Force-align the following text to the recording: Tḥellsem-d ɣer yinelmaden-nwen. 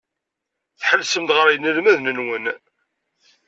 Tḥellsem-d 0.79 1.29
ɣer 1.37 1.47
yinelmaden-nwen. 1.49 2.45